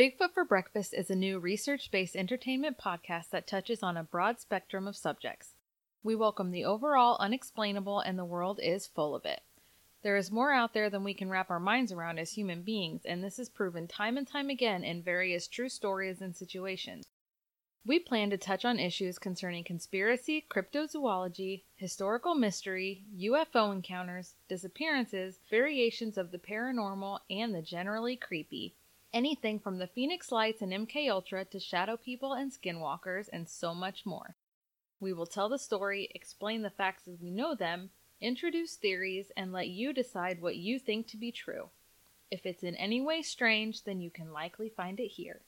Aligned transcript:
Bigfoot 0.00 0.32
for 0.32 0.46
Breakfast 0.46 0.94
is 0.94 1.10
a 1.10 1.14
new 1.14 1.38
research 1.38 1.90
based 1.90 2.16
entertainment 2.16 2.78
podcast 2.78 3.28
that 3.32 3.46
touches 3.46 3.82
on 3.82 3.98
a 3.98 4.02
broad 4.02 4.40
spectrum 4.40 4.88
of 4.88 4.96
subjects. 4.96 5.56
We 6.02 6.14
welcome 6.14 6.52
the 6.52 6.64
overall 6.64 7.18
unexplainable, 7.20 8.00
and 8.00 8.18
the 8.18 8.24
world 8.24 8.60
is 8.62 8.86
full 8.86 9.14
of 9.14 9.26
it. 9.26 9.42
There 10.02 10.16
is 10.16 10.30
more 10.30 10.54
out 10.54 10.72
there 10.72 10.88
than 10.88 11.04
we 11.04 11.12
can 11.12 11.28
wrap 11.28 11.50
our 11.50 11.60
minds 11.60 11.92
around 11.92 12.18
as 12.18 12.32
human 12.32 12.62
beings, 12.62 13.02
and 13.04 13.22
this 13.22 13.38
is 13.38 13.50
proven 13.50 13.86
time 13.86 14.16
and 14.16 14.26
time 14.26 14.48
again 14.48 14.84
in 14.84 15.02
various 15.02 15.46
true 15.46 15.68
stories 15.68 16.22
and 16.22 16.34
situations. 16.34 17.04
We 17.84 17.98
plan 17.98 18.30
to 18.30 18.38
touch 18.38 18.64
on 18.64 18.78
issues 18.78 19.18
concerning 19.18 19.64
conspiracy, 19.64 20.46
cryptozoology, 20.48 21.64
historical 21.76 22.34
mystery, 22.34 23.04
UFO 23.18 23.70
encounters, 23.70 24.34
disappearances, 24.48 25.40
variations 25.50 26.16
of 26.16 26.30
the 26.30 26.38
paranormal, 26.38 27.18
and 27.28 27.54
the 27.54 27.60
generally 27.60 28.16
creepy. 28.16 28.72
Anything 29.12 29.58
from 29.58 29.78
the 29.78 29.88
Phoenix 29.88 30.30
Lights 30.30 30.62
and 30.62 30.72
MK 30.72 31.10
Ultra 31.10 31.44
to 31.46 31.58
Shadow 31.58 31.96
People 31.96 32.32
and 32.32 32.52
Skinwalkers 32.52 33.28
and 33.32 33.48
so 33.48 33.74
much 33.74 34.06
more. 34.06 34.36
We 35.00 35.12
will 35.12 35.26
tell 35.26 35.48
the 35.48 35.58
story, 35.58 36.10
explain 36.14 36.62
the 36.62 36.70
facts 36.70 37.08
as 37.08 37.18
we 37.20 37.30
know 37.30 37.56
them, 37.56 37.90
introduce 38.20 38.76
theories, 38.76 39.32
and 39.36 39.52
let 39.52 39.68
you 39.68 39.92
decide 39.92 40.40
what 40.40 40.56
you 40.56 40.78
think 40.78 41.08
to 41.08 41.16
be 41.16 41.32
true. 41.32 41.70
If 42.30 42.46
it's 42.46 42.62
in 42.62 42.76
any 42.76 43.00
way 43.00 43.22
strange, 43.22 43.82
then 43.82 44.00
you 44.00 44.10
can 44.10 44.32
likely 44.32 44.68
find 44.68 45.00
it 45.00 45.08
here. 45.08 45.40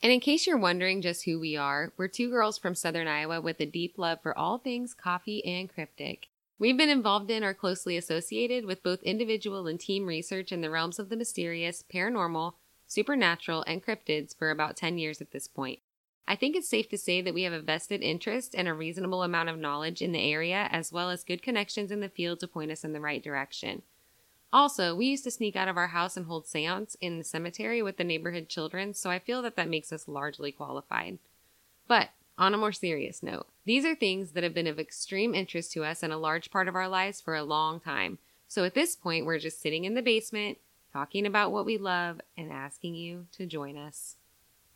And 0.00 0.12
in 0.12 0.20
case 0.20 0.46
you're 0.46 0.56
wondering 0.56 1.02
just 1.02 1.24
who 1.24 1.40
we 1.40 1.56
are, 1.56 1.92
we're 1.96 2.06
two 2.06 2.30
girls 2.30 2.58
from 2.58 2.76
Southern 2.76 3.08
Iowa 3.08 3.40
with 3.40 3.58
a 3.58 3.66
deep 3.66 3.98
love 3.98 4.20
for 4.22 4.38
all 4.38 4.58
things 4.58 4.94
coffee 4.94 5.44
and 5.44 5.68
cryptic. 5.68 6.28
We've 6.58 6.76
been 6.76 6.88
involved 6.88 7.30
in 7.30 7.44
or 7.44 7.52
closely 7.52 7.96
associated 7.98 8.64
with 8.64 8.82
both 8.82 9.02
individual 9.02 9.66
and 9.66 9.78
team 9.78 10.06
research 10.06 10.52
in 10.52 10.62
the 10.62 10.70
realms 10.70 10.98
of 10.98 11.10
the 11.10 11.16
mysterious, 11.16 11.84
paranormal, 11.92 12.54
supernatural, 12.86 13.62
and 13.66 13.84
cryptids 13.84 14.34
for 14.34 14.50
about 14.50 14.76
10 14.76 14.96
years 14.96 15.20
at 15.20 15.32
this 15.32 15.48
point. 15.48 15.80
I 16.26 16.34
think 16.34 16.56
it's 16.56 16.68
safe 16.68 16.88
to 16.88 16.98
say 16.98 17.20
that 17.20 17.34
we 17.34 17.42
have 17.42 17.52
a 17.52 17.60
vested 17.60 18.02
interest 18.02 18.54
and 18.56 18.66
a 18.66 18.74
reasonable 18.74 19.22
amount 19.22 19.48
of 19.48 19.58
knowledge 19.58 20.00
in 20.00 20.12
the 20.12 20.32
area, 20.32 20.68
as 20.72 20.90
well 20.90 21.10
as 21.10 21.22
good 21.22 21.42
connections 21.42 21.92
in 21.92 22.00
the 22.00 22.08
field 22.08 22.40
to 22.40 22.48
point 22.48 22.72
us 22.72 22.84
in 22.84 22.92
the 22.92 23.00
right 23.00 23.22
direction. 23.22 23.82
Also, 24.52 24.94
we 24.94 25.06
used 25.06 25.24
to 25.24 25.30
sneak 25.30 25.56
out 25.56 25.68
of 25.68 25.76
our 25.76 25.88
house 25.88 26.16
and 26.16 26.26
hold 26.26 26.46
seance 26.46 26.96
in 27.00 27.18
the 27.18 27.24
cemetery 27.24 27.82
with 27.82 27.98
the 27.98 28.04
neighborhood 28.04 28.48
children, 28.48 28.94
so 28.94 29.10
I 29.10 29.18
feel 29.18 29.42
that 29.42 29.56
that 29.56 29.68
makes 29.68 29.92
us 29.92 30.08
largely 30.08 30.50
qualified. 30.50 31.18
But 31.86 32.08
on 32.38 32.54
a 32.54 32.58
more 32.58 32.72
serious 32.72 33.22
note, 33.22 33.46
these 33.64 33.84
are 33.84 33.94
things 33.94 34.32
that 34.32 34.44
have 34.44 34.54
been 34.54 34.66
of 34.66 34.78
extreme 34.78 35.34
interest 35.34 35.72
to 35.72 35.84
us 35.84 36.02
and 36.02 36.12
a 36.12 36.18
large 36.18 36.50
part 36.50 36.68
of 36.68 36.74
our 36.74 36.88
lives 36.88 37.20
for 37.20 37.34
a 37.34 37.42
long 37.42 37.80
time. 37.80 38.18
So 38.48 38.64
at 38.64 38.74
this 38.74 38.94
point, 38.94 39.26
we're 39.26 39.38
just 39.38 39.60
sitting 39.60 39.84
in 39.84 39.94
the 39.94 40.02
basement, 40.02 40.58
talking 40.92 41.26
about 41.26 41.52
what 41.52 41.66
we 41.66 41.78
love, 41.78 42.20
and 42.36 42.52
asking 42.52 42.94
you 42.94 43.26
to 43.32 43.46
join 43.46 43.76
us. 43.76 44.16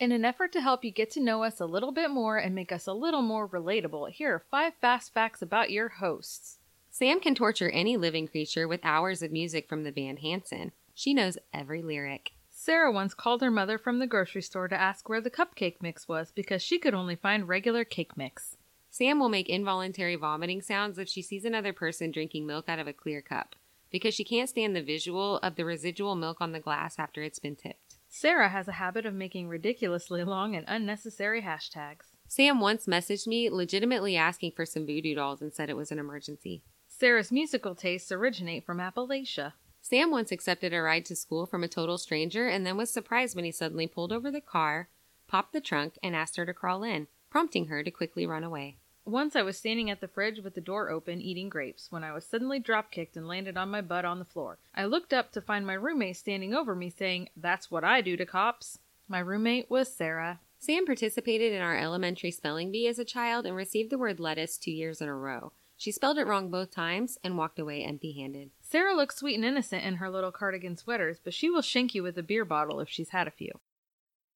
In 0.00 0.12
an 0.12 0.24
effort 0.24 0.52
to 0.52 0.60
help 0.60 0.84
you 0.84 0.90
get 0.90 1.10
to 1.12 1.20
know 1.20 1.44
us 1.44 1.60
a 1.60 1.66
little 1.66 1.92
bit 1.92 2.10
more 2.10 2.36
and 2.36 2.54
make 2.54 2.72
us 2.72 2.86
a 2.86 2.92
little 2.92 3.22
more 3.22 3.48
relatable, 3.48 4.10
here 4.10 4.34
are 4.34 4.44
five 4.50 4.74
fast 4.80 5.14
facts 5.14 5.40
about 5.40 5.70
your 5.70 5.88
hosts. 5.88 6.58
Sam 6.90 7.20
can 7.20 7.34
torture 7.34 7.70
any 7.70 7.96
living 7.96 8.28
creature 8.28 8.68
with 8.68 8.84
hours 8.84 9.22
of 9.22 9.32
music 9.32 9.68
from 9.68 9.84
the 9.84 9.92
band 9.92 10.18
Hanson. 10.18 10.72
She 10.94 11.14
knows 11.14 11.38
every 11.52 11.82
lyric. 11.82 12.32
Sarah 12.64 12.90
once 12.90 13.12
called 13.12 13.42
her 13.42 13.50
mother 13.50 13.76
from 13.76 13.98
the 13.98 14.06
grocery 14.06 14.40
store 14.40 14.68
to 14.68 14.80
ask 14.80 15.06
where 15.06 15.20
the 15.20 15.30
cupcake 15.30 15.82
mix 15.82 16.08
was 16.08 16.32
because 16.32 16.62
she 16.62 16.78
could 16.78 16.94
only 16.94 17.14
find 17.14 17.46
regular 17.46 17.84
cake 17.84 18.16
mix. 18.16 18.56
Sam 18.88 19.20
will 19.20 19.28
make 19.28 19.50
involuntary 19.50 20.14
vomiting 20.14 20.62
sounds 20.62 20.98
if 20.98 21.06
she 21.06 21.20
sees 21.20 21.44
another 21.44 21.74
person 21.74 22.10
drinking 22.10 22.46
milk 22.46 22.66
out 22.66 22.78
of 22.78 22.86
a 22.86 22.94
clear 22.94 23.20
cup 23.20 23.54
because 23.90 24.14
she 24.14 24.24
can't 24.24 24.48
stand 24.48 24.74
the 24.74 24.82
visual 24.82 25.36
of 25.40 25.56
the 25.56 25.64
residual 25.66 26.14
milk 26.14 26.38
on 26.40 26.52
the 26.52 26.58
glass 26.58 26.98
after 26.98 27.22
it's 27.22 27.38
been 27.38 27.54
tipped. 27.54 27.96
Sarah 28.08 28.48
has 28.48 28.66
a 28.66 28.72
habit 28.72 29.04
of 29.04 29.12
making 29.12 29.46
ridiculously 29.46 30.24
long 30.24 30.56
and 30.56 30.64
unnecessary 30.66 31.42
hashtags. 31.42 32.14
Sam 32.28 32.60
once 32.60 32.86
messaged 32.86 33.26
me 33.26 33.50
legitimately 33.50 34.16
asking 34.16 34.52
for 34.52 34.64
some 34.64 34.86
voodoo 34.86 35.16
dolls 35.16 35.42
and 35.42 35.52
said 35.52 35.68
it 35.68 35.76
was 35.76 35.92
an 35.92 35.98
emergency. 35.98 36.62
Sarah's 36.88 37.30
musical 37.30 37.74
tastes 37.74 38.10
originate 38.10 38.64
from 38.64 38.78
Appalachia. 38.78 39.52
Sam 39.84 40.10
once 40.10 40.32
accepted 40.32 40.72
a 40.72 40.80
ride 40.80 41.04
to 41.04 41.14
school 41.14 41.44
from 41.44 41.62
a 41.62 41.68
total 41.68 41.98
stranger 41.98 42.48
and 42.48 42.64
then 42.64 42.78
was 42.78 42.88
surprised 42.88 43.36
when 43.36 43.44
he 43.44 43.52
suddenly 43.52 43.86
pulled 43.86 44.12
over 44.12 44.30
the 44.30 44.40
car, 44.40 44.88
popped 45.28 45.52
the 45.52 45.60
trunk, 45.60 45.98
and 46.02 46.16
asked 46.16 46.36
her 46.36 46.46
to 46.46 46.54
crawl 46.54 46.82
in, 46.82 47.06
prompting 47.28 47.66
her 47.66 47.84
to 47.84 47.90
quickly 47.90 48.24
run 48.24 48.42
away. 48.42 48.78
Once 49.04 49.36
I 49.36 49.42
was 49.42 49.58
standing 49.58 49.90
at 49.90 50.00
the 50.00 50.08
fridge 50.08 50.40
with 50.40 50.54
the 50.54 50.62
door 50.62 50.88
open 50.88 51.20
eating 51.20 51.50
grapes 51.50 51.92
when 51.92 52.02
I 52.02 52.14
was 52.14 52.24
suddenly 52.24 52.58
drop 52.58 52.90
kicked 52.90 53.14
and 53.14 53.28
landed 53.28 53.58
on 53.58 53.68
my 53.68 53.82
butt 53.82 54.06
on 54.06 54.18
the 54.18 54.24
floor. 54.24 54.56
I 54.74 54.86
looked 54.86 55.12
up 55.12 55.32
to 55.32 55.42
find 55.42 55.66
my 55.66 55.74
roommate 55.74 56.16
standing 56.16 56.54
over 56.54 56.74
me 56.74 56.88
saying, 56.88 57.28
That's 57.36 57.70
what 57.70 57.84
I 57.84 58.00
do 58.00 58.16
to 58.16 58.24
cops. 58.24 58.78
My 59.06 59.18
roommate 59.18 59.70
was 59.70 59.94
Sarah. 59.94 60.40
Sam 60.58 60.86
participated 60.86 61.52
in 61.52 61.60
our 61.60 61.76
elementary 61.76 62.30
spelling 62.30 62.72
bee 62.72 62.88
as 62.88 62.98
a 62.98 63.04
child 63.04 63.44
and 63.44 63.54
received 63.54 63.90
the 63.90 63.98
word 63.98 64.18
lettuce 64.18 64.56
two 64.56 64.72
years 64.72 65.02
in 65.02 65.08
a 65.08 65.14
row. 65.14 65.52
She 65.76 65.92
spelled 65.92 66.18
it 66.18 66.26
wrong 66.26 66.50
both 66.50 66.70
times 66.70 67.18
and 67.24 67.36
walked 67.36 67.58
away 67.58 67.82
empty 67.82 68.12
handed. 68.12 68.50
Sarah 68.60 68.94
looks 68.94 69.16
sweet 69.16 69.34
and 69.34 69.44
innocent 69.44 69.84
in 69.84 69.96
her 69.96 70.08
little 70.08 70.32
cardigan 70.32 70.76
sweaters, 70.76 71.18
but 71.22 71.34
she 71.34 71.50
will 71.50 71.62
shank 71.62 71.94
you 71.94 72.02
with 72.02 72.16
a 72.16 72.22
beer 72.22 72.44
bottle 72.44 72.80
if 72.80 72.88
she's 72.88 73.10
had 73.10 73.26
a 73.26 73.32
few. 73.32 73.52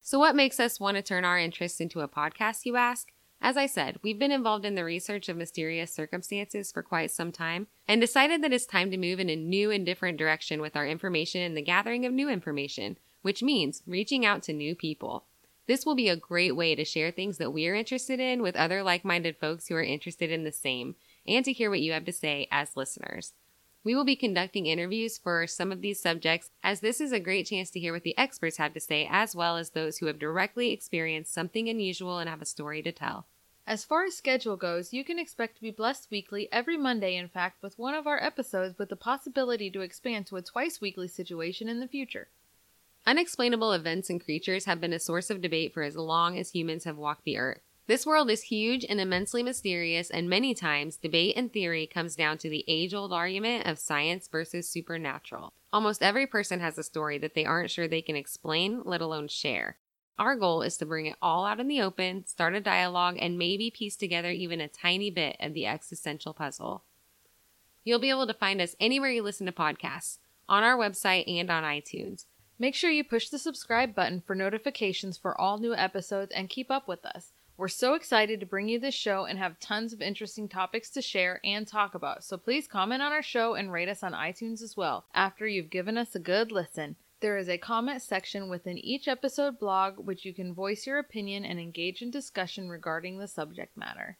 So, 0.00 0.18
what 0.18 0.36
makes 0.36 0.58
us 0.58 0.80
want 0.80 0.96
to 0.96 1.02
turn 1.02 1.24
our 1.24 1.38
interests 1.38 1.80
into 1.80 2.00
a 2.00 2.08
podcast, 2.08 2.64
you 2.64 2.76
ask? 2.76 3.12
As 3.42 3.56
I 3.56 3.66
said, 3.66 3.98
we've 4.02 4.18
been 4.18 4.32
involved 4.32 4.66
in 4.66 4.74
the 4.74 4.84
research 4.84 5.28
of 5.28 5.36
mysterious 5.36 5.92
circumstances 5.92 6.70
for 6.70 6.82
quite 6.82 7.10
some 7.10 7.32
time 7.32 7.68
and 7.88 8.00
decided 8.00 8.42
that 8.42 8.52
it's 8.52 8.66
time 8.66 8.90
to 8.90 8.98
move 8.98 9.18
in 9.18 9.30
a 9.30 9.36
new 9.36 9.70
and 9.70 9.86
different 9.86 10.18
direction 10.18 10.60
with 10.60 10.76
our 10.76 10.86
information 10.86 11.40
and 11.40 11.56
the 11.56 11.62
gathering 11.62 12.04
of 12.04 12.12
new 12.12 12.28
information, 12.28 12.98
which 13.22 13.42
means 13.42 13.82
reaching 13.86 14.26
out 14.26 14.42
to 14.42 14.52
new 14.52 14.74
people. 14.74 15.24
This 15.66 15.86
will 15.86 15.94
be 15.94 16.08
a 16.08 16.16
great 16.16 16.56
way 16.56 16.74
to 16.74 16.84
share 16.84 17.10
things 17.10 17.38
that 17.38 17.52
we're 17.52 17.74
interested 17.74 18.20
in 18.20 18.42
with 18.42 18.56
other 18.56 18.82
like 18.82 19.04
minded 19.04 19.36
folks 19.38 19.68
who 19.68 19.74
are 19.74 19.82
interested 19.82 20.30
in 20.30 20.44
the 20.44 20.52
same 20.52 20.96
and 21.26 21.44
to 21.44 21.52
hear 21.52 21.70
what 21.70 21.80
you 21.80 21.92
have 21.92 22.04
to 22.04 22.12
say 22.12 22.48
as 22.50 22.76
listeners. 22.76 23.32
We 23.82 23.94
will 23.94 24.04
be 24.04 24.16
conducting 24.16 24.66
interviews 24.66 25.16
for 25.16 25.46
some 25.46 25.72
of 25.72 25.80
these 25.80 26.00
subjects, 26.00 26.50
as 26.62 26.80
this 26.80 27.00
is 27.00 27.12
a 27.12 27.20
great 27.20 27.46
chance 27.46 27.70
to 27.70 27.80
hear 27.80 27.94
what 27.94 28.02
the 28.02 28.16
experts 28.18 28.58
have 28.58 28.74
to 28.74 28.80
say, 28.80 29.08
as 29.10 29.34
well 29.34 29.56
as 29.56 29.70
those 29.70 29.98
who 29.98 30.06
have 30.06 30.18
directly 30.18 30.70
experienced 30.70 31.32
something 31.32 31.68
unusual 31.68 32.18
and 32.18 32.28
have 32.28 32.42
a 32.42 32.46
story 32.46 32.82
to 32.82 32.92
tell. 32.92 33.26
As 33.66 33.84
far 33.84 34.04
as 34.04 34.16
schedule 34.16 34.56
goes, 34.56 34.92
you 34.92 35.04
can 35.04 35.18
expect 35.18 35.54
to 35.56 35.62
be 35.62 35.70
blessed 35.70 36.08
weekly 36.10 36.48
every 36.50 36.76
Monday, 36.76 37.16
in 37.16 37.28
fact, 37.28 37.62
with 37.62 37.78
one 37.78 37.94
of 37.94 38.06
our 38.06 38.22
episodes 38.22 38.78
with 38.78 38.88
the 38.88 38.96
possibility 38.96 39.70
to 39.70 39.80
expand 39.80 40.26
to 40.26 40.36
a 40.36 40.42
twice 40.42 40.80
weekly 40.80 41.08
situation 41.08 41.68
in 41.68 41.80
the 41.80 41.88
future. 41.88 42.28
Unexplainable 43.06 43.72
events 43.72 44.10
and 44.10 44.22
creatures 44.22 44.66
have 44.66 44.80
been 44.80 44.92
a 44.92 44.98
source 44.98 45.30
of 45.30 45.40
debate 45.40 45.72
for 45.72 45.82
as 45.82 45.96
long 45.96 46.36
as 46.36 46.50
humans 46.50 46.84
have 46.84 46.98
walked 46.98 47.24
the 47.24 47.38
earth. 47.38 47.62
This 47.90 48.06
world 48.06 48.30
is 48.30 48.42
huge 48.42 48.86
and 48.88 49.00
immensely 49.00 49.42
mysterious, 49.42 50.10
and 50.10 50.30
many 50.30 50.54
times 50.54 50.96
debate 50.96 51.34
and 51.36 51.52
theory 51.52 51.88
comes 51.88 52.14
down 52.14 52.38
to 52.38 52.48
the 52.48 52.64
age 52.68 52.94
old 52.94 53.12
argument 53.12 53.66
of 53.66 53.80
science 53.80 54.28
versus 54.28 54.68
supernatural. 54.68 55.54
Almost 55.72 56.00
every 56.00 56.24
person 56.24 56.60
has 56.60 56.78
a 56.78 56.84
story 56.84 57.18
that 57.18 57.34
they 57.34 57.44
aren't 57.44 57.72
sure 57.72 57.88
they 57.88 58.00
can 58.00 58.14
explain, 58.14 58.82
let 58.84 59.00
alone 59.00 59.26
share. 59.26 59.76
Our 60.20 60.36
goal 60.36 60.62
is 60.62 60.76
to 60.76 60.86
bring 60.86 61.06
it 61.06 61.16
all 61.20 61.44
out 61.44 61.58
in 61.58 61.66
the 61.66 61.80
open, 61.80 62.28
start 62.28 62.54
a 62.54 62.60
dialogue, 62.60 63.16
and 63.18 63.36
maybe 63.36 63.72
piece 63.72 63.96
together 63.96 64.30
even 64.30 64.60
a 64.60 64.68
tiny 64.68 65.10
bit 65.10 65.34
of 65.40 65.52
the 65.52 65.66
existential 65.66 66.32
puzzle. 66.32 66.84
You'll 67.82 67.98
be 67.98 68.10
able 68.10 68.28
to 68.28 68.34
find 68.34 68.60
us 68.60 68.76
anywhere 68.78 69.10
you 69.10 69.24
listen 69.24 69.46
to 69.46 69.52
podcasts, 69.52 70.18
on 70.48 70.62
our 70.62 70.78
website 70.78 71.24
and 71.26 71.50
on 71.50 71.64
iTunes. 71.64 72.26
Make 72.56 72.76
sure 72.76 72.90
you 72.92 73.02
push 73.02 73.30
the 73.30 73.38
subscribe 73.40 73.96
button 73.96 74.22
for 74.24 74.36
notifications 74.36 75.18
for 75.18 75.36
all 75.40 75.58
new 75.58 75.74
episodes 75.74 76.30
and 76.30 76.48
keep 76.48 76.70
up 76.70 76.86
with 76.86 77.04
us. 77.04 77.32
We're 77.60 77.68
so 77.68 77.92
excited 77.92 78.40
to 78.40 78.46
bring 78.46 78.70
you 78.70 78.80
this 78.80 78.94
show 78.94 79.26
and 79.26 79.38
have 79.38 79.60
tons 79.60 79.92
of 79.92 80.00
interesting 80.00 80.48
topics 80.48 80.88
to 80.92 81.02
share 81.02 81.42
and 81.44 81.68
talk 81.68 81.94
about. 81.94 82.24
So 82.24 82.38
please 82.38 82.66
comment 82.66 83.02
on 83.02 83.12
our 83.12 83.22
show 83.22 83.52
and 83.52 83.70
rate 83.70 83.90
us 83.90 84.02
on 84.02 84.14
iTunes 84.14 84.62
as 84.62 84.78
well 84.78 85.04
after 85.12 85.46
you've 85.46 85.68
given 85.68 85.98
us 85.98 86.14
a 86.14 86.20
good 86.20 86.52
listen. 86.52 86.96
There 87.20 87.36
is 87.36 87.50
a 87.50 87.58
comment 87.58 88.00
section 88.00 88.48
within 88.48 88.78
each 88.78 89.08
episode 89.08 89.58
blog 89.58 89.98
which 89.98 90.24
you 90.24 90.32
can 90.32 90.54
voice 90.54 90.86
your 90.86 90.98
opinion 90.98 91.44
and 91.44 91.60
engage 91.60 92.00
in 92.00 92.10
discussion 92.10 92.70
regarding 92.70 93.18
the 93.18 93.28
subject 93.28 93.76
matter. 93.76 94.16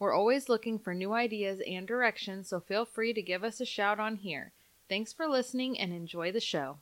We're 0.00 0.12
always 0.12 0.48
looking 0.48 0.76
for 0.80 0.92
new 0.92 1.12
ideas 1.12 1.60
and 1.64 1.86
directions, 1.86 2.48
so 2.48 2.58
feel 2.58 2.84
free 2.84 3.12
to 3.12 3.22
give 3.22 3.44
us 3.44 3.60
a 3.60 3.64
shout 3.64 4.00
on 4.00 4.16
here. 4.16 4.50
Thanks 4.88 5.12
for 5.12 5.28
listening 5.28 5.78
and 5.78 5.92
enjoy 5.92 6.32
the 6.32 6.40
show. 6.40 6.78